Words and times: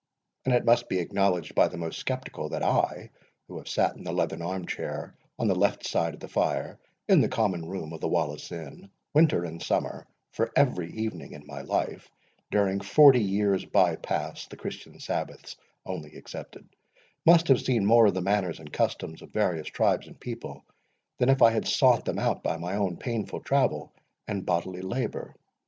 And 0.45 0.55
it 0.55 0.65
must 0.65 0.89
be 0.89 0.97
acknowledged 0.97 1.53
by 1.53 1.67
the 1.67 1.77
most 1.77 2.07
sceptical, 2.07 2.49
that 2.49 2.63
I, 2.63 3.11
who 3.47 3.59
have 3.59 3.67
sat 3.67 3.95
in 3.95 4.03
the 4.03 4.11
leathern 4.11 4.41
armchair, 4.41 5.15
on 5.37 5.47
the 5.47 5.53
left 5.53 5.83
hand 5.83 5.91
side 5.91 6.13
of 6.15 6.19
the 6.19 6.27
fire, 6.27 6.79
in 7.07 7.21
the 7.21 7.29
common 7.29 7.63
room 7.69 7.93
of 7.93 8.01
the 8.01 8.07
Wallace 8.07 8.51
Inn, 8.51 8.89
winter 9.13 9.45
and 9.45 9.61
summer, 9.61 10.07
for 10.31 10.51
every 10.55 10.91
evening 10.91 11.33
in 11.33 11.45
my 11.45 11.61
life, 11.61 12.09
during 12.49 12.79
forty 12.79 13.21
years 13.23 13.63
bypast 13.63 14.49
(the 14.49 14.57
Christian 14.57 14.99
Sabbaths 14.99 15.55
only 15.85 16.15
excepted), 16.15 16.67
must 17.23 17.47
have 17.49 17.61
seen 17.61 17.85
more 17.85 18.07
of 18.07 18.15
the 18.15 18.21
manners 18.23 18.57
and 18.59 18.73
customs 18.73 19.21
of 19.21 19.29
various 19.29 19.67
tribes 19.67 20.07
and 20.07 20.19
people, 20.19 20.65
than 21.19 21.29
if 21.29 21.43
I 21.43 21.51
had 21.51 21.67
sought 21.67 22.05
them 22.05 22.17
out 22.17 22.41
by 22.41 22.57
my 22.57 22.75
own 22.75 22.97
painful 22.97 23.41
travel 23.41 23.93
and 24.27 24.47
bodily 24.47 24.81
labour. 24.81 25.35